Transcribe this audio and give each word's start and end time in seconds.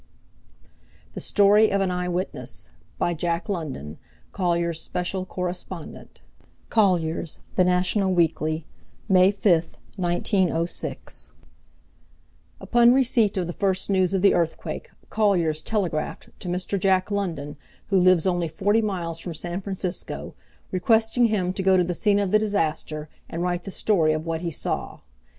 THE 1.13 1.19
STORY 1.19 1.69
OF 1.69 1.79
AN 1.79 1.91
EYEWITNESS 1.91 2.71
By 2.97 3.13
Jack 3.13 3.47
London, 3.47 3.99
Collier's 4.31 4.81
special 4.81 5.27
Correspondent 5.27 6.23
Collier's, 6.69 7.41
the 7.55 7.63
National 7.63 8.11
Weekly 8.11 8.65
May 9.07 9.29
5, 9.29 9.77
1906 9.97 11.33
Upon 12.59 12.93
receipt 12.95 13.37
of 13.37 13.45
the 13.45 13.53
first 13.53 13.91
news 13.91 14.15
of 14.15 14.23
the 14.23 14.33
earthquake, 14.33 14.89
Colliers 15.11 15.61
telegraphed 15.61 16.29
to 16.39 16.47
Mr. 16.47 16.79
Jack 16.79 17.11
London–who 17.11 17.99
lives 17.99 18.25
only 18.25 18.47
forty 18.47 18.81
miles 18.81 19.19
from 19.19 19.35
San 19.35 19.61
Francisco–requesting 19.61 21.25
him 21.27 21.53
to 21.53 21.61
go 21.61 21.77
to 21.77 21.83
the 21.83 21.93
scene 21.93 22.17
of 22.17 22.31
the 22.31 22.39
disaster 22.39 23.07
and 23.29 23.43
write 23.43 23.65
the 23.65 23.69
story 23.69 24.13
of 24.13 24.25
what 24.25 24.41
he 24.41 24.49
saw. 24.49 24.99